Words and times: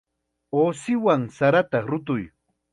Uusiwan 0.61 1.21
sarata 1.37 1.79
rutuy. 1.91 2.23